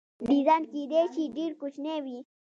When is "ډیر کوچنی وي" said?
1.35-2.17